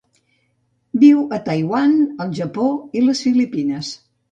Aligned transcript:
Viu 1.03 1.19
a 1.37 1.39
Taiwan, 1.51 1.95
el 2.27 2.33
Japó 2.41 2.73
i 3.03 3.07
les 3.07 3.25
Filipines. 3.29 3.95